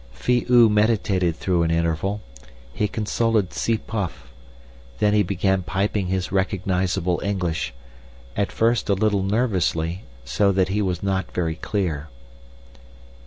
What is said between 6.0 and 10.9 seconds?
his recognisable English—at first a little nervously, so that he